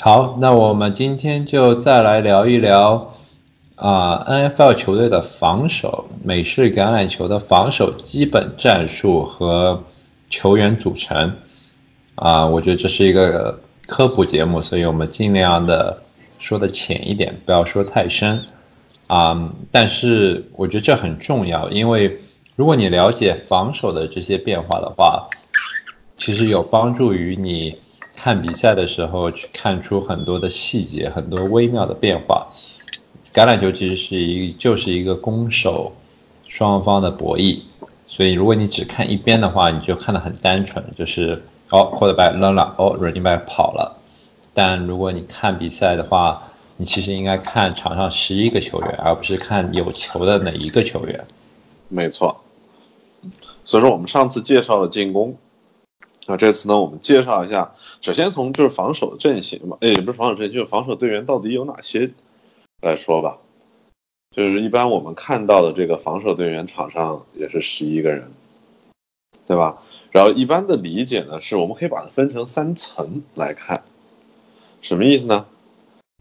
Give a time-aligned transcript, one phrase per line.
[0.00, 3.12] 好，那我们今天就再来聊一聊
[3.74, 9.82] 啊，NFL 球队的防守，美式橄榄球的防守基本战术和
[10.30, 11.34] 球员组成
[12.14, 13.58] 啊，我觉得这是一个
[13.88, 16.00] 科普节目，所以我们尽量的
[16.38, 18.40] 说的浅一点，不要说太深
[19.08, 19.52] 啊。
[19.72, 22.16] 但是我觉得这很重要，因为
[22.54, 25.28] 如果你了解防守的这些变化的话，
[26.16, 27.76] 其实有帮助于你。
[28.28, 32.46] 看比赛的时候，去看出很多的细节，很多微妙的变化。
[33.32, 35.94] 橄榄球其实是一就是一个攻守
[36.46, 37.62] 双方的博弈，
[38.06, 43.96] 所以如果你只看一边的话，你就看得很单纯，就是哦，quarterback 扔了，哦，running back 跑了。
[44.52, 46.42] 但如果你看比赛的话，
[46.76, 51.24] 你其实应该看场上十一个球员，而不是看有球的哪一个球员。
[51.88, 52.38] 没错。
[53.64, 55.34] 所以说，我们上次介绍了进攻。
[56.30, 62.10] 那这次呢，我们介绍一下，首先从就是防守阵型嘛，哎，也不是防守阵型，就是防守队员到底有哪些
[62.82, 63.38] 来说吧。
[64.36, 68.30] 就是一般我们看到的这个防守队员场上也是十一个人，
[69.46, 69.78] 对吧？
[70.10, 73.82] 然后一般的理解呢，是我们可以把它分成三层来看，
[74.82, 75.46] 什么意思呢？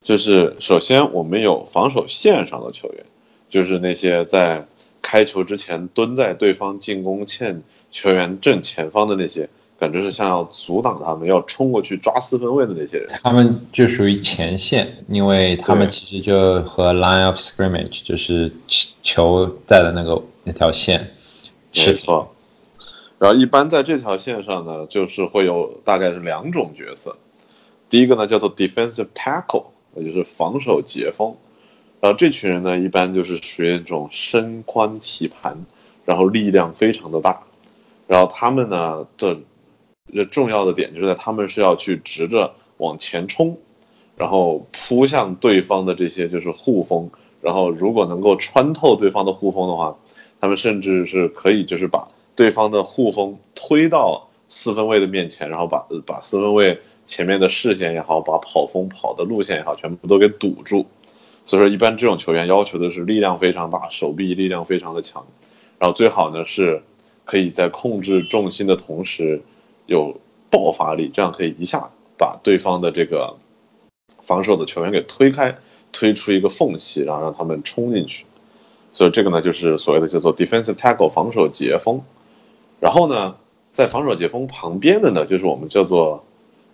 [0.01, 3.05] 就是首先我们有防守线上的球员，
[3.49, 4.65] 就是那些在
[5.01, 7.61] 开球之前蹲在对方进攻线
[7.91, 9.49] 球员正前方的那些。
[9.79, 18.51] 感觉是像要阻挡他们，要冲过去抓四分卫的那些人，他们就属于前线，因为他们其实就和 line of scrimmage 就是
[19.03, 21.11] 球在的那个那条线，
[21.75, 22.27] 没错。
[23.19, 27.15] 然后一般在这条线上呢，就是会有大概是两种角色，
[27.87, 31.35] 第一个呢叫做 defensive tackle，也就是防守截锋。
[31.99, 35.55] 然后这群人呢，一般就是属于那种身宽体盘，
[36.03, 37.43] 然后力量非常的大，
[38.07, 39.39] 然后他们呢这。
[40.13, 43.57] 这重要的点就是在他们是要去直着往前冲，
[44.15, 47.09] 然后扑向对方的这些就是护锋，
[47.41, 49.97] 然后如果能够穿透对方的护锋的话，
[50.39, 60.85] 他们甚至是可以就是把对方的护锋推到四分卫的面前，然后把把四分卫前面的视线也好，把跑锋跑的路线也好，全部都给堵住。
[61.45, 65.25] 所以说，一般这种球员要求的是力量非常大，手臂力量非常的强，
[65.79, 66.81] 然后最好呢是
[67.25, 69.41] 可以在控制重心的同时。
[69.87, 70.15] 有
[70.49, 73.35] 爆发力，这样可以一下把对方的这个
[74.21, 75.57] 防守的球员给推开，
[75.91, 78.25] 推出一个缝隙，然后让他们冲进去。
[78.93, 82.01] 所以这个呢，就是所谓的叫做 defensive tackle 防守截锋。
[82.79, 83.35] 然后呢，
[83.73, 86.23] 在防守截锋旁边的呢，就是我们叫做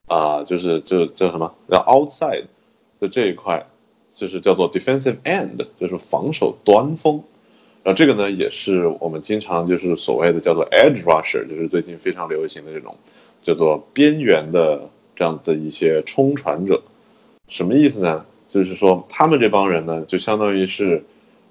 [0.07, 2.45] 啊，就是就叫什么叫 outside
[2.99, 3.65] 的这一块，
[4.13, 7.23] 就是叫做 defensive end，就是防守端锋。
[7.83, 12.95] 然后这个呢，也是我们经常就是所谓的叫做 edge rusher，就是最近非常流行的这种
[13.41, 16.81] 叫做边缘的这样子的一些冲传者。
[17.49, 18.25] 什么意思呢？
[18.49, 21.03] 就是说他们这帮人呢，就相当于是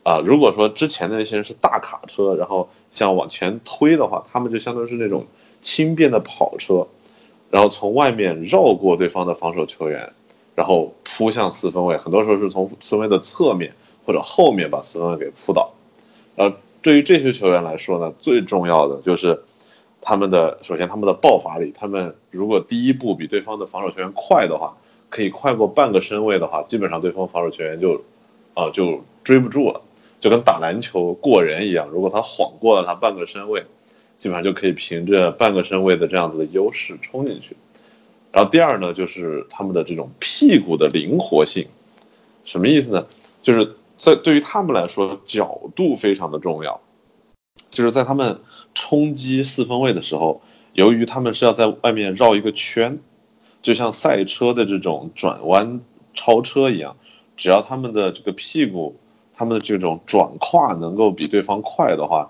[0.05, 5.27] 啊，如果说之前的那些人是大卡车，然后像往前推的话，他们就相当于是那种
[5.61, 6.87] 轻便的跑车，
[7.51, 10.11] 然后从外面绕过对方的防守球员，
[10.55, 11.97] 然后扑向四分卫。
[11.99, 13.71] 很多时候是从四分卫的侧面
[14.07, 15.71] 或者后面把四分卫给扑倒。
[16.37, 19.39] 呃，对于这些球员来说呢，最重要的就是
[20.01, 21.73] 他们的首先他们的爆发力。
[21.77, 24.75] 他们如果第一步比对方的防守球员快的话，
[25.11, 28.03] 可以快过半个身位的话，基本上对方防守球员就
[28.55, 29.83] 啊就追不住了，
[30.21, 31.87] 就跟打篮球过人一样。
[31.89, 33.63] 如果他晃过了他半个身位，
[34.17, 37.55] 基本上就可以凭着半个身位的这样子的优势冲进去。
[38.33, 41.67] 然后第二呢，就是他们的这种屁股的灵活性，
[42.45, 43.07] 什么意思呢？
[43.43, 43.77] 就是。
[44.03, 46.81] 在对于他们来说，角度非常的重要，
[47.71, 48.41] 就是在他们
[48.75, 50.43] 冲击四分位的时候，
[50.73, 52.99] 由于他们是要在外面绕一个圈，
[53.63, 55.81] 就像赛车的这种转弯
[56.15, 56.97] 超车一样，
[57.37, 58.97] 只要他们的这个屁股，
[59.33, 62.29] 他们的这种转胯能够比对方快的话，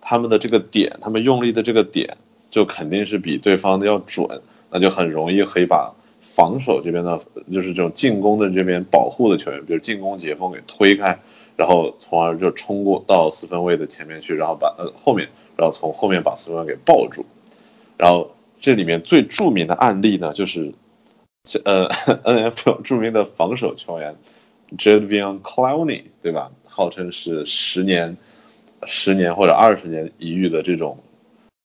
[0.00, 2.16] 他们的这个点，他们用力的这个点，
[2.50, 4.26] 就肯定是比对方的要准，
[4.70, 5.92] 那就很容易可以把。
[6.20, 7.20] 防守这边的，
[7.52, 11.18] 就是这种进攻的这边保护的球员，比如进攻截锋给推开，
[11.56, 17.24] 然后从而就冲过到四分卫的前面去，然后把呃后面，然后从后面把四分卫给抱住。
[17.96, 18.30] 然后
[18.60, 20.72] 这里面最著名的案例呢，就是
[21.64, 24.14] 呃 NFL 著名的防守球员
[24.78, 26.50] Jadvion Clowney，对吧？
[26.64, 28.16] 号称是十年、
[28.86, 30.96] 十年或者二十年一遇的这种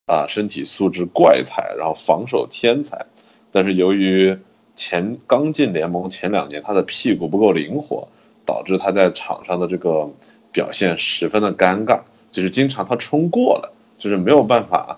[0.08, 3.06] 啊身体素质怪才，然后防守天才。
[3.52, 4.38] 但是由于
[4.76, 8.08] 前刚进联盟前两年，他的屁股不够灵活，
[8.46, 10.10] 导致他在场上的这个
[10.52, 12.00] 表现十分的尴尬，
[12.32, 14.98] 就是经常他冲过了，就是没有办法，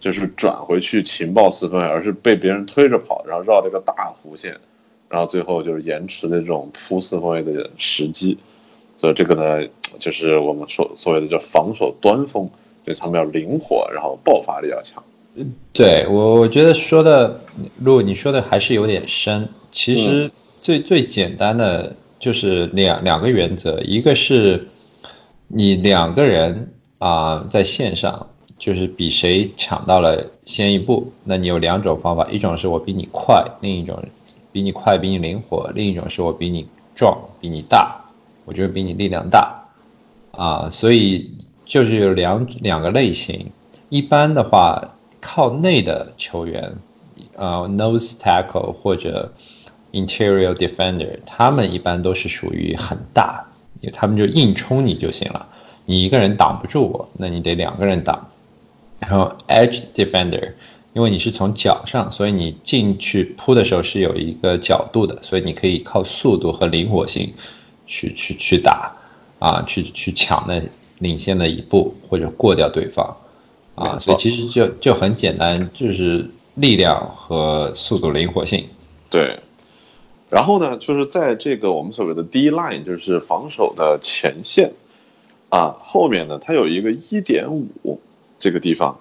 [0.00, 4.56] 就是转回去情报四分，而是被别人推着跑，然后绕这个大弧线，
[5.08, 8.38] 然后最后就是延迟的这种扑四分卫的时机，
[8.96, 12.48] 所以这个呢，就是我们说所谓的叫防守端锋，
[12.86, 15.02] 就他们要灵活，然后爆发力要强。
[15.72, 17.40] 对我，我觉得说的，
[17.78, 24.66] 如果你说的还是有点深，其实最最简单的就是两两个原则，一个是
[25.46, 28.26] 你两个人啊在线上，
[28.58, 34.02] 就是比谁抢到了先一步，那你有两种方法，一种是我比你快，另一种
[34.50, 38.04] 比你快比你灵活，另一种是我比你壮比你大，
[38.44, 39.54] 我觉得比你力量大。
[40.32, 41.30] 啊，所以
[41.64, 43.52] 就是有两两个类型，
[43.88, 44.94] 一般的话。
[45.20, 46.74] 靠内的球员，
[47.34, 49.32] 呃，nose tackle 或者
[49.92, 53.46] interior defender，他们一般都是属于很大，
[53.92, 55.46] 他们就硬冲你就行了。
[55.86, 58.28] 你一个人挡不住我，那你得两个人挡。
[59.00, 60.52] 然后 edge defender，
[60.92, 67.32] 因为你是从脚上，所以你进去扑的时候是有一个角度的，所以你可以靠速度和灵活性
[67.86, 68.92] 去去去打
[69.38, 70.60] 啊，去去抢那
[70.98, 73.16] 领先的一步或者过掉对方。
[73.78, 78.64] 啊，所以其实就就很简单，就是力量和速度灵活性。
[79.10, 79.38] 对，
[80.28, 84.72] 然后呢，就是在这个我们所谓的 D line，就是防守的前线
[85.48, 88.00] 啊，后面呢，它有一个一点五
[88.38, 88.98] 这个地方，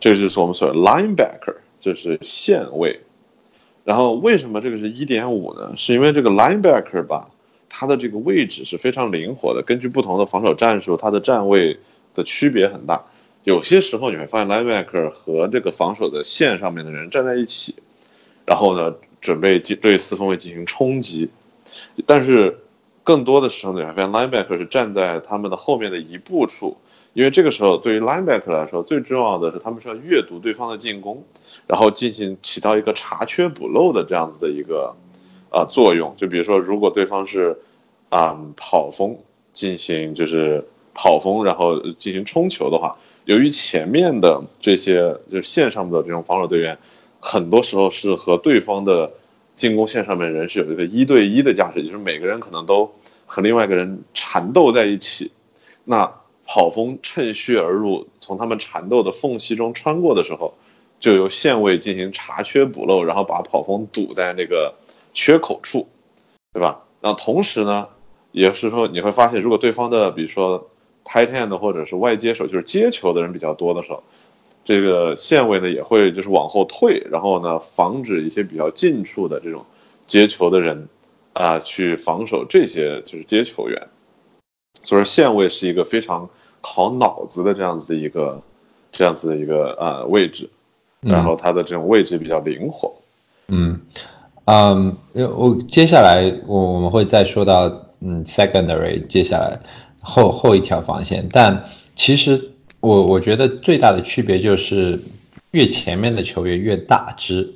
[0.00, 2.98] 这就是我们所谓 linebacker，就是线位。
[3.84, 5.72] 然后为什么这个是一点五呢？
[5.76, 7.28] 是因为这个 linebacker 吧，
[7.68, 11.78] 它的这个位置是非常灵活的，根据不同的防守战术，它的站位
[12.14, 13.04] 的区别很大。
[13.44, 17.74] 有些时候你会发现，linebacker 和这个防守的线上面的人站在一起，
[18.46, 21.28] 然后呢，准备进对四分卫进行冲击。
[22.06, 22.58] 但是
[23.02, 26.74] 更多的时候，你会发现 linebacker 是站在他们的后面的一步处，
[27.12, 31.22] 因为这个时候对于 linebacker 来说，最重要的是他们是要阅读对方的进攻，
[31.66, 34.96] 然后进行起到一个查缺补漏的这样子的一个
[35.50, 36.14] 啊作用。
[36.16, 37.54] 就比如说，如果对方是
[38.08, 39.14] 啊跑锋
[39.52, 42.96] 进行就是跑锋，然后进行冲球的话。
[43.24, 46.76] 由于前面的这些就是线上的这种防守队员，
[47.18, 49.10] 很多时候是和对方的
[49.56, 52.92] 进攻线上面人是有一个一对一的架势，就是每个人可能都
[53.24, 55.32] 和另外一个人缠斗在一起。
[55.84, 56.10] 那
[56.46, 60.52] 跑锋趁虚而入，从他们缠斗的缝隙中穿过的时候，
[61.00, 64.74] 就由线位进行查缺补漏，然后把跑锋堵在那个
[65.14, 65.88] 缺口处，
[66.52, 66.82] 对吧？
[67.00, 67.88] 那同时呢，
[68.32, 70.68] 也是说你会发现，如果对方的比如说。
[71.04, 74.02] Tight end 或者是外接手，就是接球的人比较多的时候，
[74.64, 79.64] 这个线位呢也会就是往后退，然后呢防止一些比较近处的这种
[80.06, 80.88] 接球的人
[81.34, 83.80] 啊去防守这些就是接球员。
[84.82, 86.28] 所以说线位是一个非常
[86.60, 88.42] 考脑子的这样子的一个
[88.90, 90.48] 这样子的一个呃位置，
[91.00, 92.92] 然后它的这种位置比较灵活。
[93.48, 93.80] 嗯
[94.46, 97.70] 嗯，我接下来我我们会再说到
[98.00, 99.58] 嗯 secondary 接下来。
[100.04, 101.64] 后后一条防线，但
[101.96, 105.02] 其实我我觉得最大的区别就是
[105.52, 107.54] 越前面的球员越大只，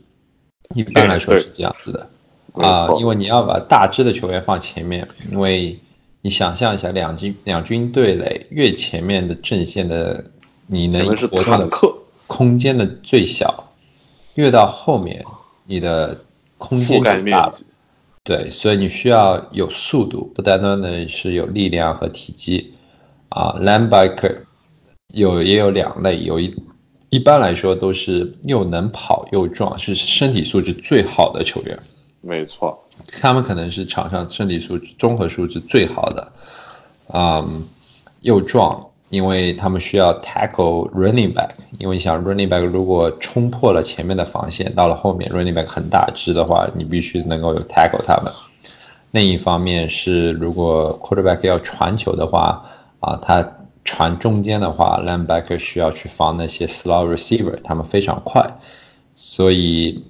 [0.74, 2.08] 一般来说是这样子的
[2.54, 5.78] 啊，因为你要把大只的球员放前面，因为
[6.22, 10.24] 你想象一下，两军两军对垒越前面的阵线的
[10.66, 11.68] 你能活动的
[12.26, 13.72] 空间的最小，
[14.34, 15.24] 越到后面
[15.66, 16.18] 你的
[16.56, 17.52] 空间就大。
[18.28, 22.74] 对，所以你需要有速度，不单单的是有力量和体积
[23.30, 23.56] 啊。
[23.58, 24.42] Linebacker
[25.14, 26.54] 有也有两类，有一
[27.08, 31.78] 一般来说都是又能跑又壮，是身体素质最好的球员。
[32.20, 32.78] 没错，
[33.18, 36.32] 他们可能是场上身体素质综合素质最好的，
[37.14, 37.64] 嗯，
[38.20, 38.84] 又壮。
[39.10, 48.32] 因为他们需要 tackle running back，因为你想 running back 如果冲破了前面的防线，到了后面 running back 很大只的话，你必须能够有 tackle 他们。
[49.12, 52.62] 另一方面是，如果 quarterback 要传球的话，
[53.00, 58.46] 啊，他传中间的话，linebacker 需要去防那些 slow receiver，他们非常快，
[59.14, 60.04] 所以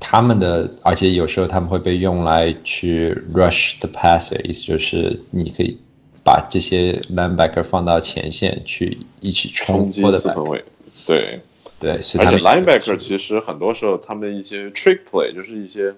[0.00, 5.78] 他们的，而且有时候他们会被用来去 rush the passer，意思就是你可以。
[6.22, 10.64] 把这些 linebacker 放到前线去一起冲击四分卫，
[11.06, 11.40] 对
[11.78, 15.94] 对，而且 linebacker 其实很多时候他们一些 trick play 就是一些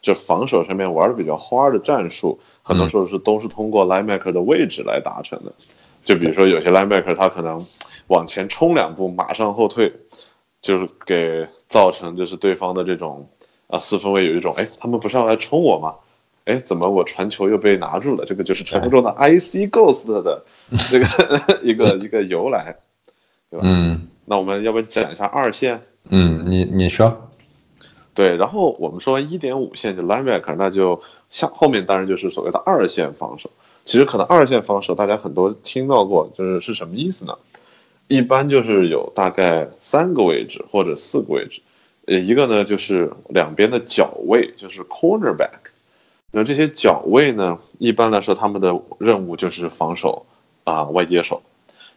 [0.00, 5.52] 就防守上面玩的比较花的战术，很多时候是都是通过 linebacker 的位置来达成的。
[6.04, 7.58] 就比如说有些 linebacker 他可能
[8.08, 9.92] 往前冲两步，马上后退，
[10.60, 13.28] 就是给造成就是对方的这种
[13.66, 15.94] 啊四分卫有一种哎，他们不是要来冲我吗？
[16.44, 18.24] 哎，怎么我传球又被拿住了？
[18.26, 20.44] 这个就是传说中的 IC Ghost 的
[20.90, 21.06] 这个
[21.64, 22.76] 一个一个由来，
[23.50, 23.64] 对吧？
[23.66, 25.80] 嗯，那我们要不讲一下二线？
[26.10, 27.30] 嗯，你你说，
[28.14, 33.50] 对，然后我们说一点五线就 linebacker，那就下后面当然就是所谓的二线防守。
[33.86, 37.34] 其实可能二线防守大家很多听到过，就是是什么意思呢？
[38.08, 41.62] 一般就是有大概三个位置或者四个位置，
[42.04, 45.72] 呃，一个呢就是两边的角位，就是 cornerback。
[46.34, 50.26] 那这些角位呢，一般来说他们的任务就是防守
[50.64, 51.40] 啊外接手，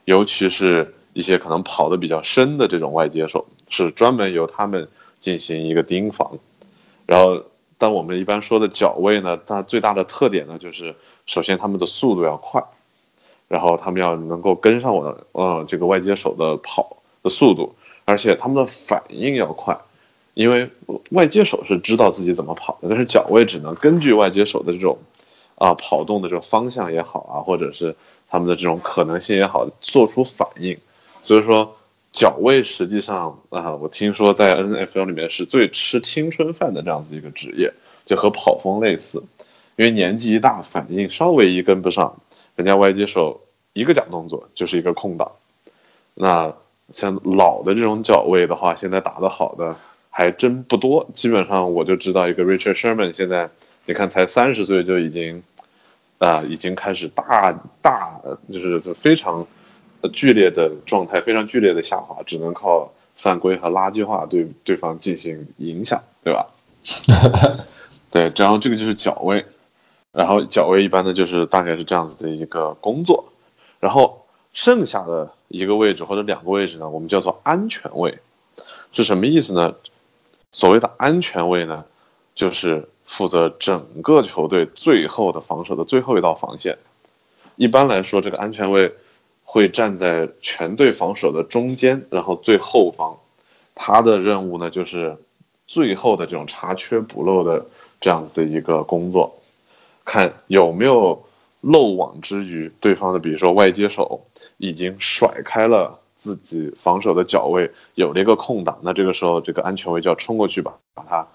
[0.05, 4.87] 尤其是一些可能跑得比较深的这种外接手，是专门由他们。
[5.19, 6.31] 进行一个盯防，
[7.07, 7.41] 然后，
[7.79, 12.63] 但我们一般说的脚位呢，它最大的特点呢，就是首先他们的速度要快，
[13.47, 17.73] 然后他们要能够跟上我的呃这个外接手的跑的速度，
[18.05, 19.75] 而且他们的反应要快，
[20.37, 20.69] 因为
[21.09, 24.97] 外接手是知道自己怎么跑的，但是脚位只能根据外接手的这种
[25.55, 27.95] 啊跑动的这种方向也好啊，或者是
[28.29, 30.77] 他们的这种可能性也好，做出反应，
[31.21, 31.73] 所以说。
[32.13, 37.71] 脚位实际上啊，我听说在 N F L 里面是最吃青春饭的这样子一个职业，
[38.07, 39.21] 就和跑锋类似，
[39.75, 42.15] 因为年纪一大，反应稍微一跟不上，
[42.55, 43.39] 人家外接手
[43.73, 45.31] 一个假动作就是一个空档。
[46.15, 46.51] 那
[46.91, 49.75] 像老的这种脚位的话，现在打得好的
[50.17, 53.47] 还真不多，基本上我就知道一个 Richard Sherman，现在
[53.85, 55.43] 你看才三十岁就已经
[56.17, 57.51] 啊，已经开始大
[57.83, 58.19] 大
[58.51, 59.45] 就是非常。
[60.13, 66.47] 剧烈的状态非常剧烈的下滑，只能靠犯规和垃圾话对对方进行影响，对吧？
[68.11, 69.43] 对，然后这个就是脚位，
[70.13, 73.25] 然后脚位一般的就是大概是这样子的一个工作，
[73.79, 78.19] 然后剩下的一个位置或者两个位置呢，我们叫做安全位，
[78.93, 79.73] 是什么意思呢？
[80.51, 81.85] 所谓的安全位呢，
[82.35, 86.77] 就是负责整个球队最后的防守的最后一道防线。
[87.55, 88.93] 一般来说，这个安全位。
[89.49, 93.17] 会站在全队防守的中间，然后最后方，
[93.73, 95.15] 他的任务呢就是
[95.65, 97.65] 最后的这种查缺补漏的
[98.01, 99.33] 这样子的一个工作，
[100.03, 101.23] 看有没有
[101.61, 102.69] 漏网之鱼。
[102.81, 104.21] 对方的比如说外接手
[104.57, 111.27] 已经甩开了自己防守的脚位，有了一个空档，那这个时候这个安全位就要冲过去把把他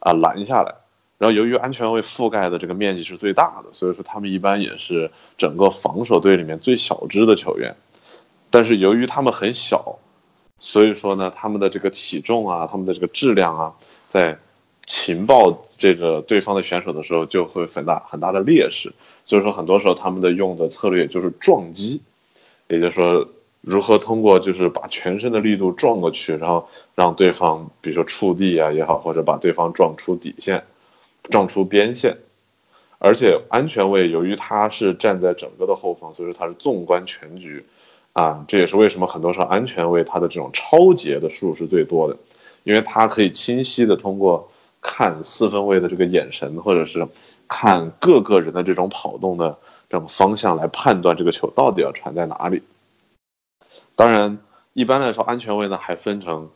[0.00, 0.74] 啊拦下来。
[1.18, 7.76] 然后由于安全位覆盖的这个面积是最大的，所以说他们一般也是整个防守队里面最小只的球员。
[8.48, 9.98] 但是由于他们很小，
[10.58, 13.74] 所以说呢，他们的这个体重啊，他们的这个质量啊，
[14.08, 14.36] 在
[14.86, 18.90] 情报这个对方的选手的时候就会很大很大的劣势。
[19.26, 22.02] 所以说很多时候他们的用的策略就是撞击，
[22.68, 23.28] 也就是说
[23.60, 30.62] 如何通过就是把全身的力度撞过去，然后让对方比如说触地啊也好，或者把对方撞出底线。
[31.24, 32.16] 撞出边线，
[32.98, 37.62] 而且安全位由于他是站在整个的后方，所以说他是纵观全局，
[38.14, 42.16] 啊，这也是为什么很多时候安全位他的这种超节的数是最多的，
[42.64, 44.48] 因为他可以清晰的通过
[44.80, 47.06] 看四分位的这个眼神，或者是
[47.46, 49.56] 看各个人的这种跑动的
[49.90, 52.62] 这种方向来判断这个球到底要传在哪里。
[54.00, 54.38] 当然，
[54.72, 56.48] 一般来说安全位呢还分成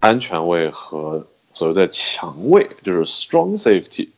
[0.00, 1.26] 安全位和。
[1.52, 4.10] 所谓的强位就是 strong safety，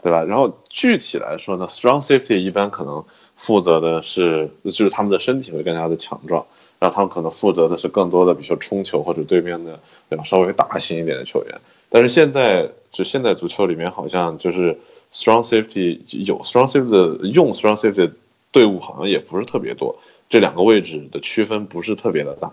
[0.00, 0.22] 对吧？
[0.22, 6.46] 然后具体来说呢，strong safety 一般可能负责的是，就是他们的身体会更加的强壮，
[6.78, 10.22] 然后他们可能负责的是更多的，比如说冲球或者对面的，对吧？
[10.22, 11.60] 稍微大型一点的球员。
[11.88, 14.78] 但是现在就现在足球里面好像就是
[15.12, 18.12] strong safety 有 strong safety 的用 strong safety 的
[18.52, 19.92] 队伍好像也不是特别多，
[20.30, 22.50] 这两个位置的区分不是特别的大。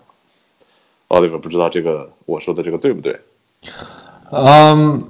[1.08, 3.18] Oliver 不知道这个我说的这个对不对？
[4.32, 5.02] 嗯，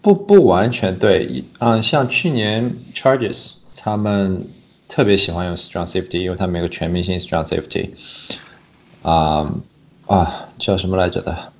[0.00, 4.48] 不不完全对，嗯，像去年 Charges 他们
[4.88, 7.90] 特别喜欢用 Strong Safety，因为他们有个全明星 Strong Safety，
[9.02, 9.52] 啊
[10.06, 11.52] 啊叫什么来着的？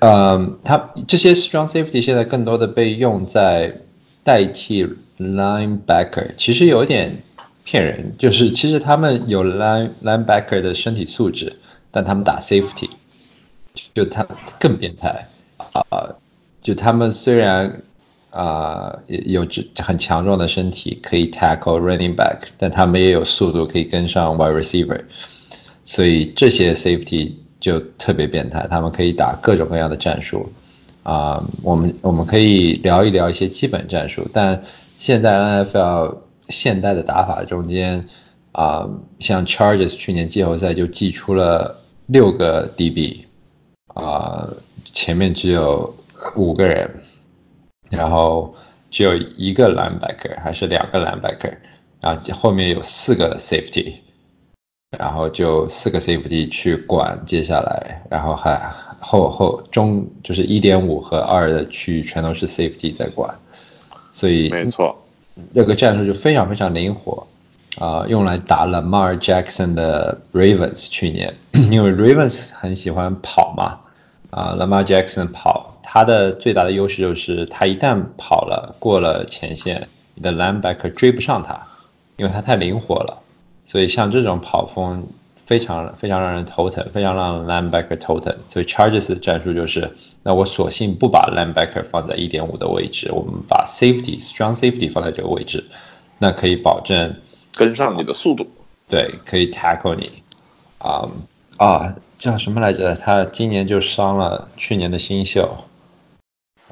[0.00, 3.80] 嗯，他这些 Strong Safety 现在更多的被用在
[4.22, 4.86] 代替
[5.18, 7.22] Linebacker，其实有点
[7.70, 11.56] 骗人，就是其实他们有 Line Linebacker 的身体素质，
[11.92, 12.90] 但他们打 Safety。
[13.94, 14.26] 就他
[14.58, 15.80] 更变态啊！
[16.60, 17.80] 就他们虽然
[18.30, 25.00] 啊有有很强壮的身体，可以 tackle running back，但他们也有速度可以跟上 wide receiver，
[25.84, 30.50] 所以这些 safety 就特别变态，他们可以打各种各样的战术
[31.04, 31.40] 啊。
[31.62, 34.60] 我们我们可以聊一聊一些基本战术，但
[34.98, 36.16] 现在 NFL
[36.50, 38.04] 现代的打法中间
[38.52, 38.88] 啊，
[39.18, 43.24] 像 Charges 去年季后赛就寄出了六个 DB。
[43.92, 44.48] 啊，
[44.92, 45.92] 前面只有
[46.36, 46.88] 五个人，
[47.90, 48.54] 然后
[48.88, 51.52] 只有一个 linebacker，还是两个 linebacker，
[52.00, 53.94] 然后后面有四个 safety，
[54.96, 58.56] 然后就四个 safety 去管接下来，然后还
[59.00, 63.36] 后后中就是一点五和二的区域全都是 safety 在管，
[64.12, 64.96] 所以没错，
[65.52, 67.26] 那个战术就非常非常灵活
[67.78, 71.32] 啊、用来打 Lamar Jackson 的 Ravens 去年，
[71.70, 73.78] 因为 Ravens 很喜欢跑嘛，
[74.30, 81.58] 啊、l a m a r Jackson 跑，他的最大的优势就是他一旦跑了过了前线，你的 linebacker 追不上他，
[82.16, 83.22] 因为他太灵活了，
[83.64, 85.06] 所以像这种跑风
[85.50, 88.32] 非常非常让人头疼，非常让 linebacker 头疼。
[88.46, 89.90] 所以 Chargers 的战术就是，
[90.22, 95.64] 那我索性不把 linebacker 放在一点五的位置，我们把 safety strong safety 放在这个位置，
[96.18, 97.16] 那可以保证
[97.56, 98.46] 跟上你的速度。
[98.88, 100.12] 对可以 tackle 你。
[100.78, 101.04] 啊、
[101.56, 102.94] 啊，叫什么来着？
[102.94, 105.52] 他今年就伤了去年的新秀，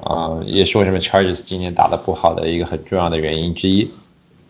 [0.01, 3.91] 啊、也是为什么 Chargers 今年打得不好的一个很重要的原因之一。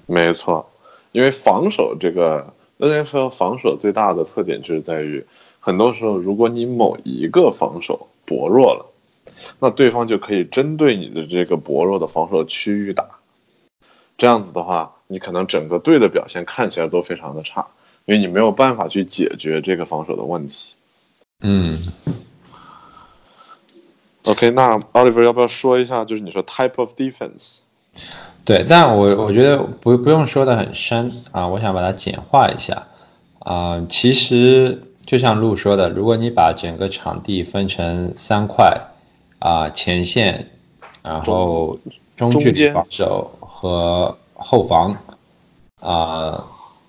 [0.05, 0.69] 没错，
[1.13, 5.25] 因为防守这个 NFL 防守最大的特点就是在于，
[5.59, 8.85] 很多时候如果你某一个防守薄弱了，
[9.59, 13.07] 那对方就可以针对你的这个薄弱的防守区域打。
[14.17, 17.65] 这样子的话，你可能整个队的表现看起来都非常的差，
[18.05, 20.75] 因为你没有办法去解决这个防守的问题。
[21.41, 21.73] 嗯
[24.25, 27.59] ，OK，那 Oliver 要不要说一下，就是你说 type of defense？
[28.49, 32.87] 对，但我我觉得不不用说的很深啊，我想把它简化一下
[33.37, 33.79] 啊。
[33.87, 38.75] 其实就像陆说的，如果你把整个场地分成三块
[39.37, 40.49] 啊，前线，
[41.03, 41.77] 然后
[42.15, 44.97] 中距离中防守和后防
[45.79, 46.43] 啊，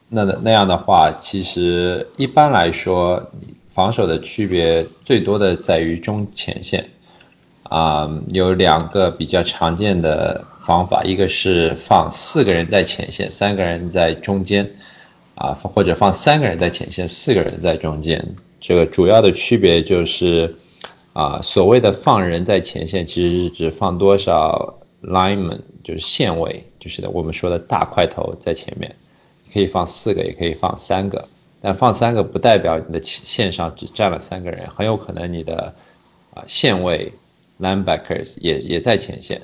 [0.09, 3.23] 那那样的话，其实一般来说，
[3.69, 6.88] 防守的区别最多的在于中前线。
[7.71, 14.69] 啊、有两个比较常见的方法，一个是放四个人在前线，三个人在中间，
[15.37, 18.21] 啊，或者放三个人在前线，四个人在中间。
[18.61, 20.53] 这个主要的区别就是，
[21.12, 28.93] 啊，所谓的放人在前线，其实是指放多少 lineman，就是线位，就是我们说的大块头在前面，
[29.55, 31.23] 可以放四个，也可以放三个。
[31.62, 35.73] 但放三个不代表你的线上只站了三个人，很有可能你的
[36.35, 37.12] 啊线位
[37.61, 39.40] linebackers 也也在前线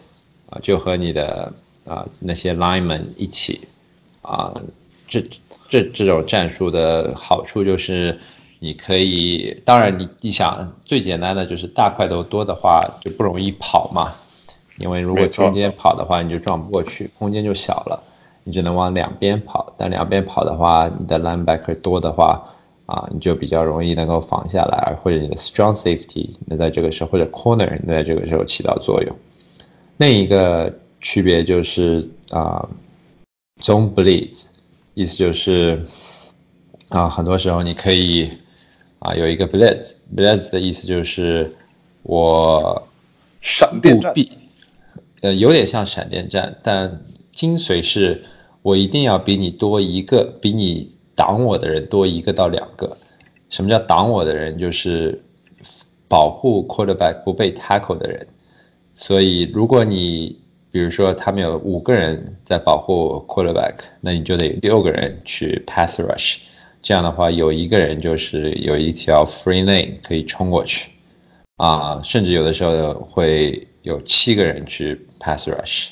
[0.51, 1.53] 啊，就和你的
[1.85, 3.61] 啊那些 linemen 一起
[4.23, 4.53] 啊，
[5.07, 5.23] 这
[5.69, 8.19] 这这种战术的好处就是
[8.59, 14.13] 你可以，当然你你想最简单的就是大块头多的话就不容易跑嘛，
[14.79, 18.03] 因为如果中间跑的话你就撞不过去，空间就小了。
[18.49, 22.41] 你只能往两边跑，但两边跑的话，你的 linebacker 多的话，
[22.87, 29.17] 啊，你就比较容易能够防下来，或者你的 strong safety 能在这个时候，或者 corner 能在这个时候起到作用。
[29.97, 32.69] 另一个区别就是啊
[33.61, 34.47] ，zone blitz，
[34.95, 35.85] 意思就是
[36.89, 38.31] 啊，很多时候你可以
[39.01, 41.55] 啊有一个 blitz，blitz 的意思就是
[42.03, 42.87] 我
[43.41, 44.15] 闪电战，
[45.23, 48.23] 呃，有点像闪电战，但精髓是
[48.63, 52.97] 我一定要比你多一个，比你挡我的人多一个到两个。
[53.49, 54.57] 什么叫挡我的人？
[54.57, 55.21] 就是
[56.07, 58.25] 保护 quarterback 不被 tackle 的人。
[58.95, 60.39] 所以，如果你
[60.71, 66.39] 比如说他们有五个人在保护 quarterback，那你就得六个人去 pass rush。
[66.83, 70.91] 这样的话，有一个人就是有一条 free lane 可以冲过去。
[71.57, 75.89] 啊，甚至有的时候会有七个人去 pass rush，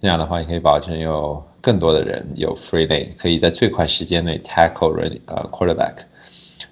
[0.00, 5.96] 这样的话，你可以保证有更多的人有 free lane，可以在最快时间内 tackle run 呃 quarterback，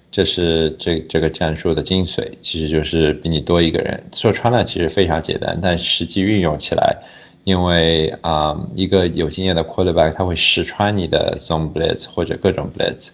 [0.09, 4.03] 这是这这个战术的精髓，其实就是比你多一个人。
[4.11, 6.97] 说穿了，其实非常简单，但实际运用起来，
[7.43, 13.09] 因为啊、一个有经验的 quarterback 他会试穿你的 zone blitz 或者各种 blitz。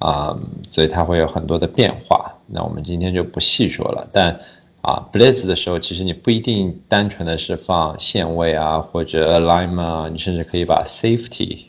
[0.00, 0.36] 啊、
[0.68, 2.30] 所以它会有很多的变化。
[2.46, 4.06] 那我们今天就不细说了。
[4.12, 4.38] 但
[4.84, 11.64] 啊，blitz 的时候，其实你不一定单纯的是放线位啊，或者 alignment 啊，你甚至可以把 safety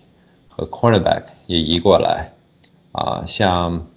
[0.49, 2.33] 和 cornerback 也移过来。
[2.91, 3.87] 啊，像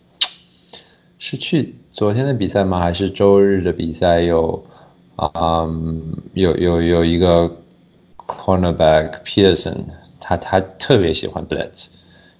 [1.18, 2.78] 是去昨天的比赛吗？
[2.78, 4.64] 还是周日的比赛有
[5.16, 5.66] 啊、
[6.35, 7.50] 有有有一个
[8.16, 9.78] cornerback Peterson，
[10.20, 11.87] 他他特别喜欢 blitz，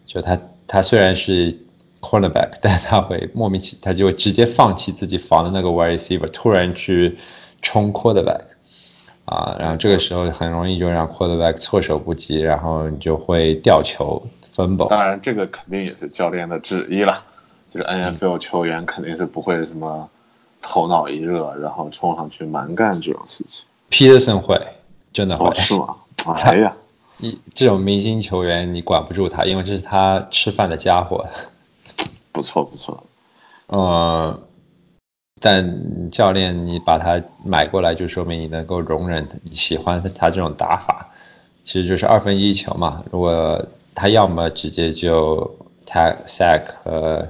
[0.07, 1.59] 就他他虽然是
[2.01, 7.17] cornerback，但他会莫名其他就会直接放弃自己防的那个 wide receiver，突然去
[7.61, 8.43] 冲 quarterback，
[9.25, 14.23] 啊，然后这个时候很容易就让 quarterback 措手不及，然后你就会掉球
[14.55, 14.89] fumble。
[14.89, 17.15] 当然这个肯定也是教练的旨意了。
[17.71, 20.09] 就是 NFL 球员肯定是不会什么
[20.63, 23.67] 头脑一热，然后冲上去蛮干这种事情。
[23.91, 24.59] Peterson 会，
[25.13, 25.55] 真的会哦，。
[25.55, 25.97] 是吗？
[26.45, 26.75] 哎呀，
[27.19, 31.23] 一这种明星球员你管不住他，因为这是他吃饭的家伙。
[32.33, 33.03] 不错不错。
[33.69, 34.43] 呃，
[35.41, 41.07] 但教练你把他买过来，就说明你能够容忍、你喜欢他这种打法，
[41.65, 43.05] 其实就是二分一球嘛。
[43.13, 43.63] 如果
[43.95, 45.39] 他要么直接就
[45.87, 47.27] tag sack 和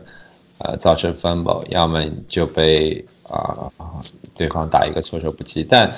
[0.61, 3.71] 呃造成 fumble，要么就被啊
[4.37, 5.93] 对方打一个措手不及，但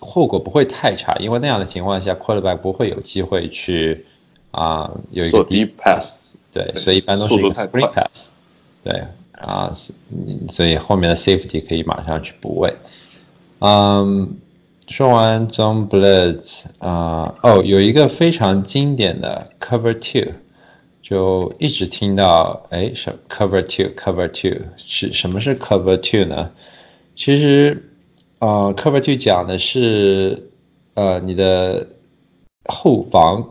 [0.00, 4.04] 后果不会太差，因为那样的情况下，quarterback 不会有机会去
[4.50, 8.30] 啊有一个 deep pass，对，所以一般都是一个 screen pass，
[8.84, 9.04] 对。
[9.40, 9.74] 啊，
[10.50, 12.70] 所以后面的 safety 可以马上去补位。
[13.60, 14.36] 嗯，
[14.86, 20.30] 说完 zone blitz 啊，哦，有一个非常经典的 cover two，
[21.00, 26.50] 就一直听到，哎，什 cover two，cover two 是什么是 cover two 呢？
[27.16, 27.82] 其实，
[28.40, 30.50] 呃，cover two 讲的是，
[30.92, 31.86] 呃，你的
[32.66, 33.50] 后防，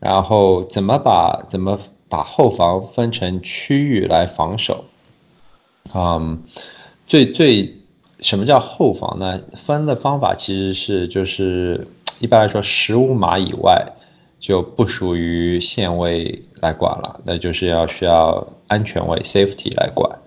[0.00, 1.78] 然后怎么把怎么
[2.10, 4.84] 把后防分成区域来防守。
[5.94, 6.42] 嗯，
[7.06, 7.74] 最最
[8.18, 9.40] 什么叫后防呢？
[9.54, 13.86] 分的方法其实是就是一般来说十五码以外
[14.38, 20.18] 就不属于线位来管了，那就是要需要安全位 safety 来管。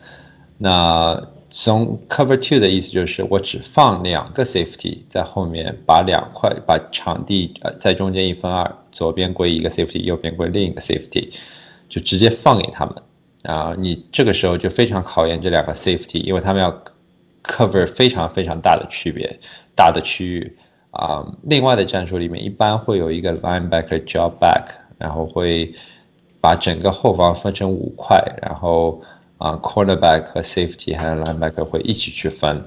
[0.57, 11.29] 那从 cover two 的意思就是我只放两个 safety 在后面，把两块把场地呃在中间一分二，左边归一个 safety，右边归另一个 safety，
[11.93, 12.95] 就直接放给他们。
[13.43, 16.84] 啊，你这个时候就非常考验这两个 safety，因为他们要
[17.43, 19.39] cover 非常非常大的区别、
[19.75, 20.58] 大的区域
[20.89, 21.23] 啊。
[21.43, 24.63] 另外的战术里面一般会有一个 linebacker drop back，
[24.97, 25.71] 然后会
[26.41, 28.99] 把整个后方分成五块，然后
[29.38, 32.63] 啊 cornerback 和 safety 还有 linebacker 会一起去分。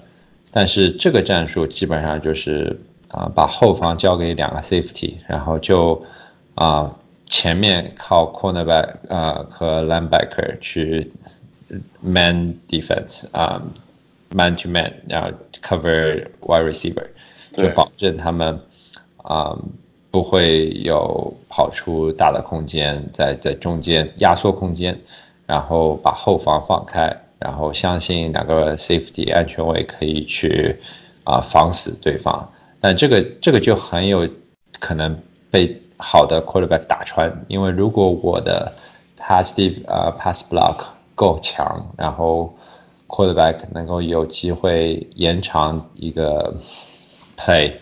[0.52, 6.00] 但是这个战术基本上就是啊把后方交给两个 safety，然后就
[6.54, 6.94] 啊。
[7.28, 11.10] 前面靠 cornerback 啊和 linebacker 去
[12.00, 13.60] man defense 啊
[14.30, 17.04] man to man，然后 cover wide receiver，
[17.52, 18.60] 就保证他们
[19.16, 19.58] 啊
[20.10, 24.96] 不会有跑出大的空间，在在中间压缩空间，
[25.46, 30.76] 然后把后防放开，然后相信两个 safety 安全位可以去
[31.24, 32.48] 啊防死对方，
[32.80, 34.28] 但这个这个就很有
[34.78, 35.76] 可能被。
[36.08, 38.72] 好的 quarterback 打穿，因为如果我的
[39.18, 40.84] passive 呃 pass block
[41.16, 42.54] 够强，然后
[43.08, 46.54] quarterback 能够有机会延长一个
[47.36, 47.72] play，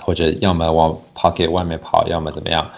[0.00, 2.68] 或者要么往 pocket 外面跑，要么怎么样，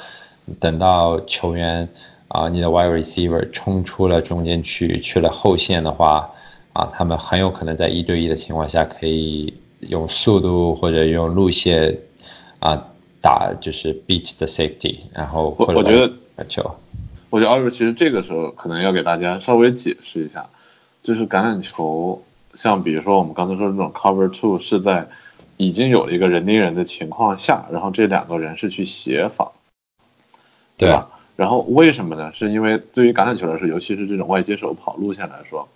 [0.61, 1.89] 等到球员
[2.29, 6.31] 啊你的 wide receiver 冲出了中间去去了后线的话，
[6.75, 9.55] 啊他们很有可能在一对一的情况下可以
[9.89, 11.97] 用速度或者用路线
[12.61, 12.85] 啊。
[13.21, 16.63] 打就是 beat the safety，然后我我觉得球，
[17.31, 20.47] 我觉得奥瑞其实这个时候可能要给大家稍微解释一下，
[21.03, 22.23] 就是橄榄球，
[22.55, 25.07] 像比如说我们刚才说的这种 cover two 是在
[25.57, 29.51] 已经有了一个人盯人的情况下，然后这两个人是去协防，
[30.77, 31.09] 对吧？
[31.35, 32.33] 然后为什么呢？
[32.35, 35.69] 是因为对于橄榄球来说，尤其是这种外接手跑路线来说，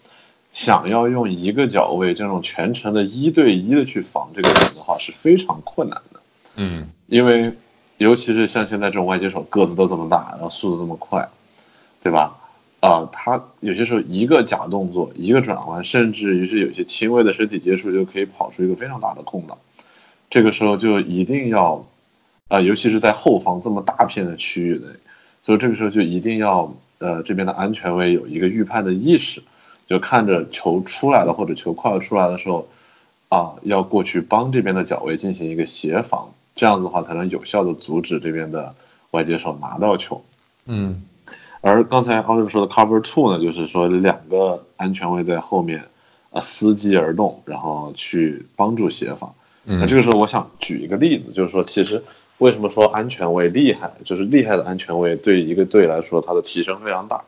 [0.53, 6.12] 想要用一个脚位这种全程的一对一的去防这个人的话，是非常困难的。
[6.57, 7.53] 嗯，因为
[7.99, 11.27] 尤其是像现在这种外接手个子都这么大，然后速度这么快，
[12.03, 12.37] 对吧？
[12.81, 19.57] 啊，他有些时候一个假动作，一个转弯，甚至于是有些轻微的身体接触，就可以跑出一个非常大的空档。
[20.29, 21.87] 这个时候就一定要，
[22.49, 24.87] 啊，尤其是在后方这么大片的区域内，
[25.43, 29.41] 所以这个时候就一定要，呃，这边的安全位有一个预判的意识，
[29.87, 32.67] 就看着球出来了或者球快要出来的时候，
[33.29, 36.29] 啊，要过去帮这边的脚位进行一个协防。
[36.55, 38.75] 这样子的话，才能有效的阻止这边的
[39.13, 40.23] 外接手拿到球。
[40.67, 41.03] 嗯，
[41.61, 45.83] 而刚才奥利说的 cover two 呢，就是说两个安全位在后面，
[46.31, 49.33] 啊，伺机而动，然后去帮助协防。
[49.65, 52.03] 那这个时候，我想举一个例子，就是说，其实
[52.39, 57.23] 为什么说安全位厉害，就是厉害的安全位对一个队来说，它的提升非常大。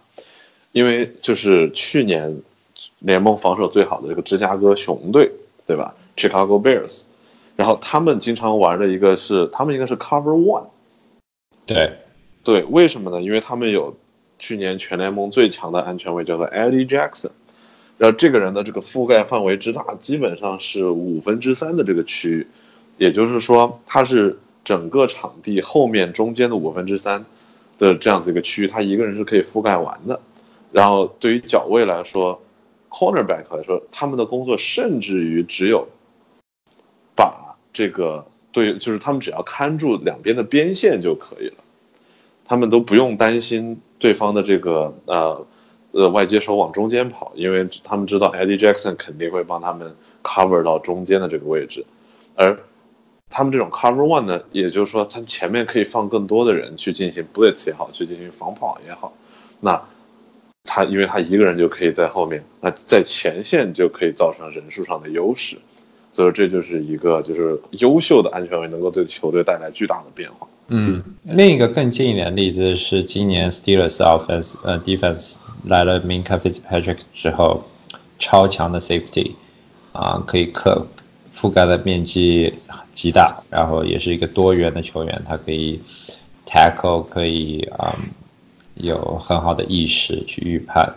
[0.72, 2.37] 因为就是去年
[2.98, 5.30] 联盟防守最好的这个芝加哥熊队，
[5.64, 7.02] 对吧？Chicago Bears。
[7.57, 10.64] 然后他们经常玩的一个是，他们应该是 cover one，
[11.67, 11.93] 对，
[12.43, 13.23] 对，为什么呢？
[13.23, 13.97] 因为他们有
[14.38, 17.31] 去年全联盟最强的安全卫叫做 Eddie Jackson，
[17.97, 22.47] 然后这个人的这个覆盖范围之大，基本上是五分之三的这个区域，
[22.99, 27.25] 也就是说他是整个场地后面中间的五分之三
[27.79, 30.19] 的这样子一个区域，他一个人是可以覆盖完的。
[30.73, 32.43] 然后对于脚位来说
[32.90, 35.88] ，cornerback 来说，他们的工作甚至于只有把
[37.74, 41.56] 这个对，就是他们只要看住两边的边线就可以了，
[42.46, 45.46] 他们都不用担心对方的这个呃
[45.90, 51.84] 呃外接手往中间跑，因为他们知道 Eddie Jackson 肯定会帮他们 cover 到中间的这个位置，
[52.37, 52.56] 而
[53.28, 59.12] 他们这种 cover one 呢，也就是说，他前面可以放更多的人去进行 blitz 也好，去进行防跑也好，
[59.58, 59.82] 那
[60.62, 65.56] 他因为他一个人就可以在后面，那在前线就可以造成人数上的优势，
[66.14, 70.46] 所以这就是一个就是优秀的安全卫能够对球队带来巨大的变化。
[70.68, 77.64] 嗯，另一个更近一点的例子是今年 Steelers offense 呃 defense 来了 Minka Fitzpatrick 之后，
[78.20, 79.33] 超强的 safety
[79.90, 80.87] 啊，可以克
[81.33, 82.55] 覆盖的面积
[82.94, 85.81] 极大，然后也是一个多元的球员，他可以
[86.46, 87.98] tackle 可以啊、
[88.74, 90.94] 有很好的意识去预判，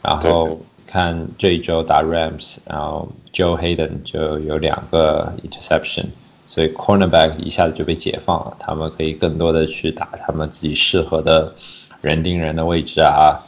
[0.00, 6.06] 然后看这一周打 Rams，然后 Joe Hayden 就有两个 interception。
[6.46, 11.54] 所以 cornerback 一下子就被解放了，他们可以更多的去打他们自己适合的
[12.00, 13.38] 人盯人的位置啊，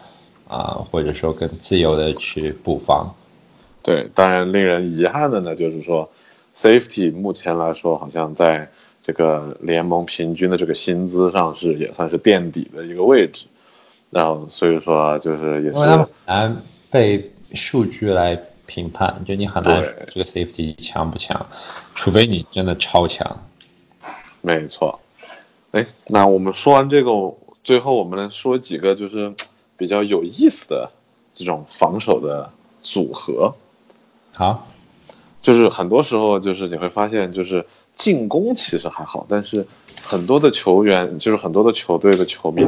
[0.47, 3.13] 啊，或者说更自由的去布防。
[3.83, 6.09] 对，当然令人遗憾的呢，就是说
[6.55, 8.71] safety 目前来说好像在
[9.05, 13.47] 这个联盟平均的这个薪资上是也算是垫底的一个位置，
[14.11, 16.57] 然后所以说就是也是难
[16.89, 21.47] 被数据来评判，就你很难这个 safety 强不强，
[21.95, 23.27] 除非你真的超强。
[24.41, 24.99] 没错。
[25.73, 27.11] 哎，那我们说完这个，
[27.65, 29.33] 最后我们来说几个就是
[29.77, 30.91] 比较有意思的
[31.33, 33.55] 这种防守的组合。
[34.33, 34.67] 好，
[35.41, 37.65] 就是很多时候，就是你会发现，就是
[37.97, 39.67] 进攻其实还好，但是
[40.03, 42.67] 很多的球员，就是很多的球队的球迷，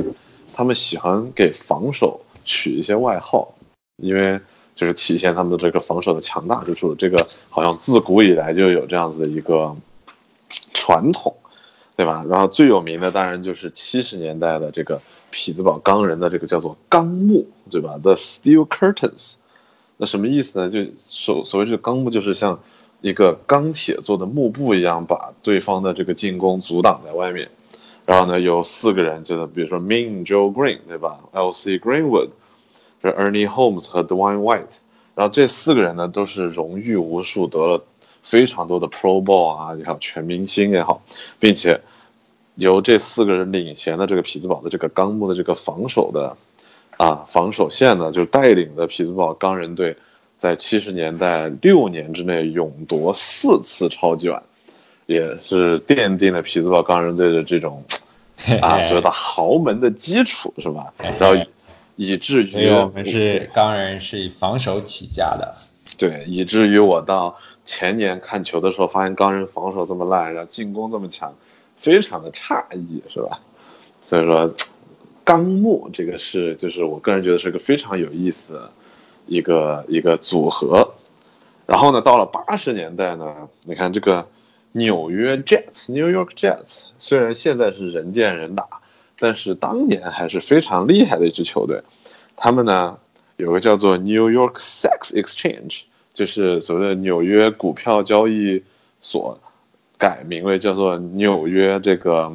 [0.55, 3.55] 他们喜欢给防守取一些外号，
[3.97, 4.41] 因为
[4.75, 6.95] 就是体现他们的这个防守的强大之处。
[6.95, 7.17] 这个
[7.51, 9.75] 好像自古以来就有这样子的一个
[10.73, 11.35] 传统，
[11.97, 12.25] 对吧？
[12.29, 19.35] 然后最有名的当然就是七十年代的这个匹兹堡钢人的这个叫做钢幕，对吧？The Steel Curtains。
[19.97, 20.69] 那什么意思呢？
[20.69, 22.59] 就所所谓这个钢幕，就是像
[23.01, 27.49] 一个钢铁做的幕布一样，把对方的这个进攻阻挡在外面。
[28.05, 31.79] 然后呢，有四个人，就是比如说 Mean Joe Green，对吧？L.C.
[31.79, 32.31] Greenwood，
[33.09, 34.79] 是 Ernie Holmes 和 Dwayne White。
[35.15, 37.81] 然后这四个人呢，都是荣誉无数，得了
[38.23, 41.01] 非常多的 Pro Bowl 啊，也好，全明星也好，
[41.39, 41.81] 并且
[42.57, 46.37] 由这四个人领衔的这个匹兹堡的这个钢幕的这个防守的
[46.97, 49.97] 啊防守线呢，就带领的匹兹堡钢人队
[50.37, 54.43] 在七十年代六年之内勇夺四次超级碗，
[55.07, 57.85] 也是奠定了匹兹堡钢人队的这种
[58.61, 60.93] 啊所谓的豪门的基础，是吧？
[61.21, 61.37] 然后
[61.97, 65.55] 以至于我们是钢人是以防守起家的。
[65.97, 71.33] 对，以至于我到前年看球的时候，发现钢人防守这么烂，然后进攻这么强，
[71.77, 73.41] 非常的诧异，是吧？
[74.03, 74.53] 所以说，
[75.23, 78.71] 钢木这个是，就是我个人觉得是个非常有意思的
[79.27, 80.95] 一个一个组合。
[81.65, 84.27] 然后呢，到了八十年代呢，你看这个
[84.73, 88.67] 纽约 Jets（New York Jets） 虽然现在是人见人打，
[89.19, 91.81] 但是当年还是非常厉害的一支球队。
[92.37, 92.99] 他们呢
[93.37, 98.63] 有个叫做 New York Sex Exchange，就是所谓的纽约股票交易
[99.03, 99.39] 所，
[99.99, 102.33] 改名为叫做纽约这个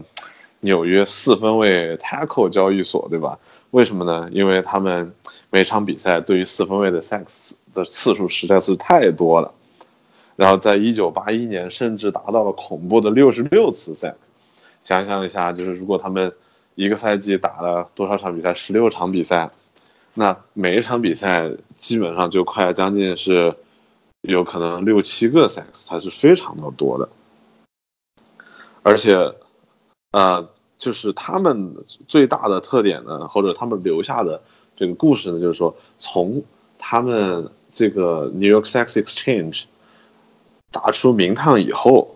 [0.61, 3.37] 纽约四分卫 tackle 交易所，对吧？
[3.71, 4.27] 为什么呢？
[4.31, 5.13] 因为他们
[5.49, 9.53] 每场比赛对于四分卫的 sex 的次数实在是太多了，
[10.35, 14.13] 然后在一九八一年甚至达到了恐怖的六十六次 sex。
[14.83, 16.31] 想象一下，就是如果他们
[16.79, 18.53] 一个赛季打了多少场比赛？
[18.53, 19.49] 十六场比赛，
[20.13, 23.53] 那每一场比赛基本上就快将近是
[24.21, 27.09] 有可能六七个 sex，还是非常的多的。
[28.81, 29.13] 而且，
[30.11, 31.75] 呃，就是他们
[32.07, 34.41] 最大的特点呢，或者他们留下的
[34.77, 36.41] 这个故事呢，就是说，从
[36.77, 39.65] 他们这个 New York Sex Exchange
[40.71, 42.15] 打出名堂以后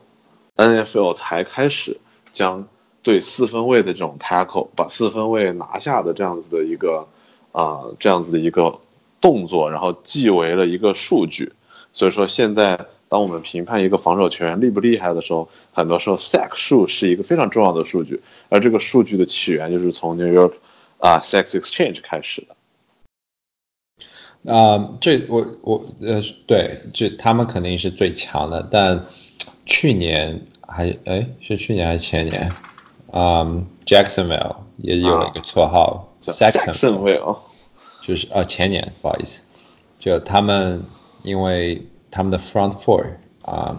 [0.55, 1.97] ，NFL 才开始
[2.31, 2.65] 将
[3.03, 7.05] 对四分卫的这种 tackle，把四分卫拿下的这样子的一个
[7.51, 8.73] 啊、这样子的一个
[9.21, 11.51] 动作，然后记为了一个数据。
[11.91, 20.53] 所以说，现在当我们评判一个防守球员厉不厉害的时候，很多时候 sack 数是一个非常重要的数据，而这个数据的起源就是从 New York
[20.97, 22.55] 啊 Sex Exchange 开始的。
[24.51, 29.05] 啊、这我我呃，对，这他们肯定是最强的，但
[29.65, 32.51] 去年还哎是去年还是前年，
[33.15, 37.37] 嗯、j a c k s o n v i l l e 也有了一个绰号、叫 Saxon，Saxonville
[38.01, 39.41] 就是呃前年不好意思，
[39.99, 40.83] 就他们
[41.21, 43.05] 因为他们的 front four
[43.43, 43.77] 啊、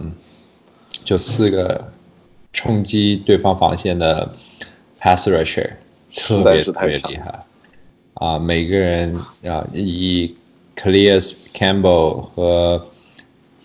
[1.03, 1.91] 就四个
[2.53, 4.31] 冲击对方防线的
[4.99, 5.69] pass rusher
[6.15, 7.45] 特别特别厉害，
[8.13, 9.13] 啊，每个人
[9.45, 10.35] 啊以
[10.77, 11.19] c l e a r
[11.53, 12.87] Campbell 和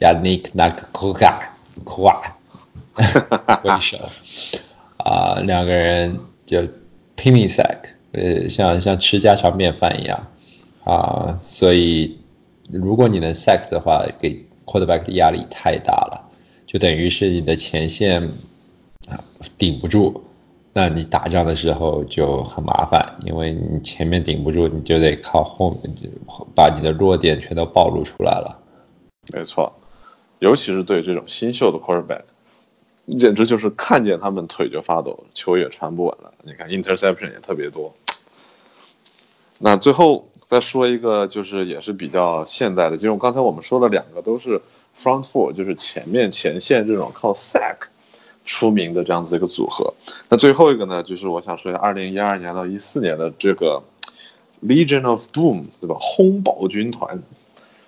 [0.00, 1.38] Yannick Nakuka
[3.62, 3.98] 为首，
[5.11, 6.62] 啊，两个人就
[7.16, 7.81] 拼命 sack，
[8.12, 10.27] 呃，像像吃家常便饭一样
[10.85, 12.16] 啊，所以
[12.73, 16.31] 如果你能 sack 的话，给 quarterback 的压力太大了，
[16.64, 18.23] 就等于是你的前线
[19.09, 19.18] 啊
[19.59, 20.23] 顶不住。
[20.73, 25.92] 那你打仗的时候就很麻烦，因为你前面顶不住，你就得靠后面，
[26.55, 28.57] 把你的弱点全都暴露出来了。
[29.35, 29.73] 没错，
[30.38, 32.23] 尤其是对这种新秀的 quarterback，
[33.16, 36.33] 简直就是看见他们腿就发抖，球也传不稳了。
[36.42, 37.94] 你看 interception 也特别多。
[39.59, 44.61] 那最后再说一个，就是也是比较现代的，就刚才我们说了两个都是
[44.96, 47.77] front four，就是前面前线这种靠 sack。
[48.46, 49.92] 出名的这样子一个组合，
[50.29, 53.81] 那最后一个呢，就是我想说一下，二零一二年到一四年的这个
[54.66, 55.94] Legion of Boom，对吧？
[56.01, 57.23] 轰爆军团，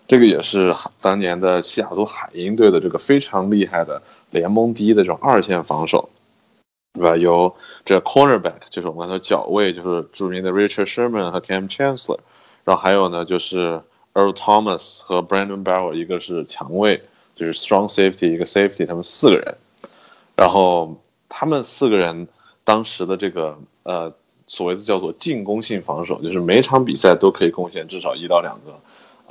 [0.07, 4.01] 这个也是当年的西雅图海鹰队的这个非常厉害的
[4.33, 6.09] 联盟第一的这种二线防守，
[6.95, 7.17] 对吧？
[7.17, 12.19] 由这 cornerback 就是我们刚才脚位，就是著名的 Richard Sherman 和 Cam Chancellor，
[12.65, 13.81] 然后还有呢就是
[14.15, 17.01] Earl Thomas 和 Brandon Barrow，一个是强卫，
[17.37, 19.55] 就是 strong safety，一个 safety，他们四个人，
[20.35, 22.27] 然后他们四个人
[22.65, 24.13] 当时的这个呃
[24.47, 28.73] 所谓的叫做进攻性防守，就是每场比赛都可以贡献至少一到两个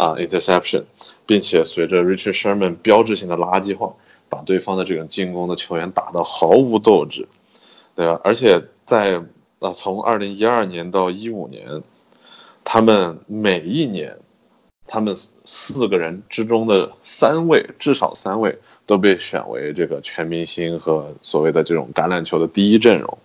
[0.04, 0.84] 啊、interception，
[1.26, 3.92] 并且随着 Richard Sherman 标志性的垃圾话。
[4.32, 7.28] 把对方的这个进攻的球员打得毫无斗志，
[7.94, 8.20] 对吧？
[8.24, 9.22] 而且在
[9.60, 11.84] 啊从二零一二年到一五年，
[12.64, 14.18] 他们每一年
[14.88, 15.16] 他们
[15.46, 18.58] 四个人之中的三位至少三位。
[18.88, 23.18] 都被选为这个全明星和所谓的这种橄榄球的第一阵容，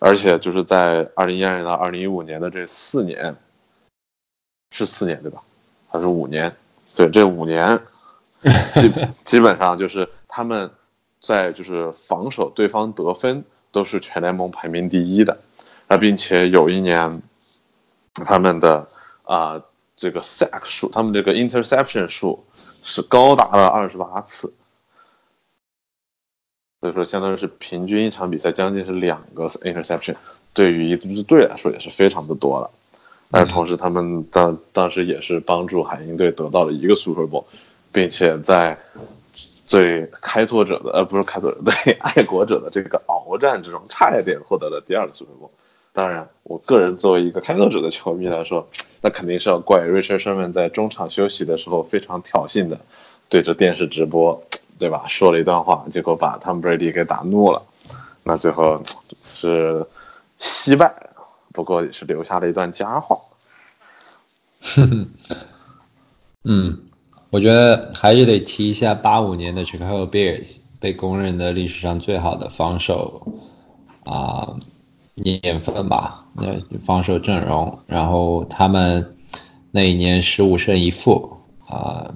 [0.00, 3.32] 而且就是在二零一二年到二零一五年的这四年，
[4.72, 5.40] 是四年对吧？
[5.86, 6.52] 还是五年？
[6.96, 7.78] 对，这五年
[8.74, 8.90] 基
[9.24, 10.70] 基本上就是他们
[11.20, 15.38] 在就是防守对方得分都是全联盟排名第一的，
[15.88, 17.20] 啊，并且有一年
[18.14, 18.86] 他们的
[19.24, 19.60] 啊
[19.96, 22.42] 这个 sack 数，他们这个 interception 数
[22.82, 24.52] 是高达了二十八次。
[26.80, 30.16] 所以说，相当于是平均一场比赛将近是两个 interception，
[30.54, 32.70] 对于一支队来说也是非常的多了。
[33.30, 37.44] 但是同时，他们当当时也是帮助海鹰队得到了一个 Super Bowl，
[37.92, 38.76] 并且在
[39.70, 45.48] 最开拓者的呃不是开拓者 对爱国者的这个鏖战之中，差一点获得了第二个 Super Bowl。
[45.92, 48.66] 当然，我个人作为一个开拓者的球迷来说，
[49.00, 52.80] 那肯定是要怪 Richard Sherman 在中场休息的时候非常挑衅的
[53.28, 54.42] 对着电视直播。
[54.80, 55.04] 对吧？
[55.06, 57.62] 说了一段话，结果把 Tom Brady 给打怒了，
[58.24, 58.82] 那最后
[59.14, 59.86] 是
[60.38, 60.90] 惜败，
[61.52, 63.14] 不过也是留下了一段佳话。
[66.44, 66.78] 嗯，
[67.30, 73.26] 我觉得还是得提一下八五年的 Chicago Bears，被公认的历史上最好的防守
[74.04, 74.56] 啊
[75.14, 79.16] 年份吧，那防守阵容，然后他们
[79.70, 82.14] 那一年十五胜一负啊，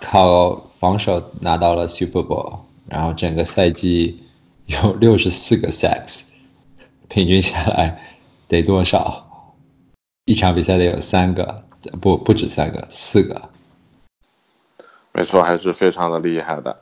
[0.00, 0.62] 靠。
[0.84, 4.22] 防守拿到了 Super Bowl，然后整个赛季
[4.66, 6.24] 有六十四个 sacks，
[7.08, 7.98] 平均下来
[8.48, 9.24] 得多少？
[10.26, 11.64] 一场比赛得有三个，
[12.02, 13.48] 不不止三个，四个。
[15.14, 16.76] 没错，还是非常的厉害的。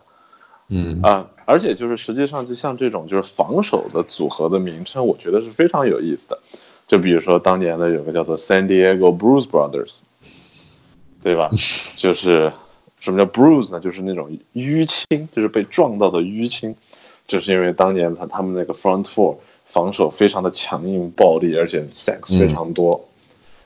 [0.69, 6.39] 嗯啊，而且就是实际上就像这种就是防守的组合的名称，我觉得是非常有意思的。
[6.89, 9.99] 就比如说当年的有个叫做 San Diego Bruce Brothers，
[11.23, 11.49] 对吧？
[11.97, 12.53] 就是。
[13.03, 13.81] 什么叫 bruise 呢？
[13.81, 16.73] 就是那种淤青，就是被撞到的淤青，
[17.27, 23.05] 就是因为当年他他们那个 front four 防守非常的强硬暴力，而且 sacks 非常多。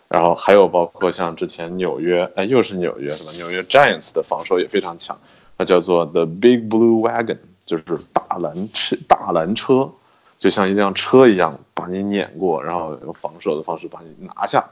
[0.08, 3.32] 然后还有包括像之前纽约，哎，又是纽约是吧？
[3.36, 5.16] 纽约 Giants 的防守也非常强，
[5.58, 9.90] 它叫做 the big blue wagon，就是大蓝车，大蓝车，
[10.38, 14.64] 就像一辆车一样把你碾过，然后用防守的方式把你拿下。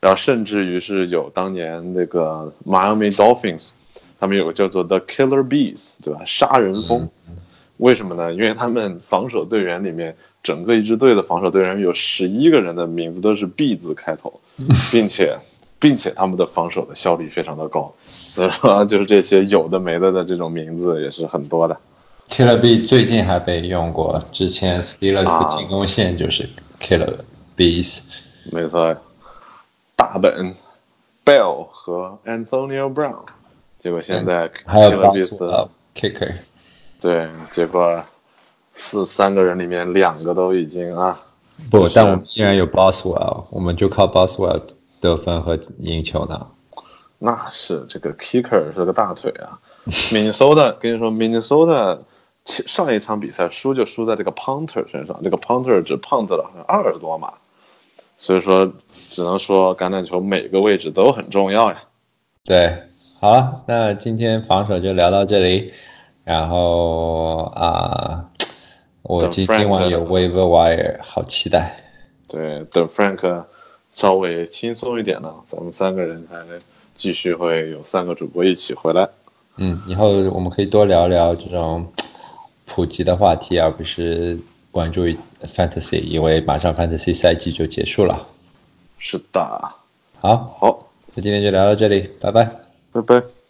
[0.00, 3.70] 然后甚至于是有当年那个 Miami Dolphins。
[4.20, 6.20] 他们有个叫做 The Killer Bees，对吧？
[6.24, 7.08] 杀人蜂，
[7.78, 8.32] 为什么呢？
[8.32, 14.40] 因为他们防守队员里面，整个一支队的防守队员有十一个人的名字都是 B 字开头，
[14.90, 15.36] 并且，
[15.78, 21.76] 并且他们的防守的效率非常的高，所以说就是这些有的没的的这种名字也是很多的。
[22.28, 26.48] Killer Bee 最近还被用过，之前 Steelers 的进攻线就是
[26.80, 27.14] Killer
[27.56, 28.02] Bees，
[28.50, 28.96] 没错，
[29.96, 30.54] 大本
[31.24, 33.16] Bell 和 Antonio Brown。
[33.78, 35.36] 结果现在还有巴斯
[35.94, 36.32] kicker，
[37.00, 38.02] 对，结果
[38.74, 41.18] 四三个人里面两个都已经啊
[41.70, 44.60] 不就，是但我们依然有 Boswell，我们就靠 Boswell
[45.00, 46.46] 得分和赢球呢。
[47.18, 49.58] 那是这个 kicker 是个大腿啊。
[49.86, 51.98] Minnesota 跟你说，Minnesota
[52.44, 57.32] 上一场比赛输就输在这个 punter 身上，这个 punter 只 punt 了好像二十多码，
[58.16, 58.72] 所以说
[59.10, 61.82] 只能说橄榄球每个位置都很重要呀。
[62.44, 62.76] 对，
[63.20, 65.72] 好了，那今天防守就聊到这里，
[66.24, 68.24] 然后啊，
[69.12, 71.76] 我今今晚有 waiver wire，好期待。
[72.26, 73.44] 对，等 Frank
[73.94, 76.38] 稍微轻松一点呢，咱们三个人还
[76.94, 79.06] 继续会有三个主播一起回来。
[79.56, 81.86] 嗯，以后我们可以多聊聊这种
[82.64, 84.38] 普及的话题，而不是
[84.70, 85.06] 关注
[85.42, 88.26] fantasy，因为马上 fantasy 赛季就结束了。
[88.98, 89.40] 是的，
[90.20, 90.78] 好，好，
[91.14, 92.50] 那今天就聊到这里，拜拜。
[92.92, 93.41] 拜拜。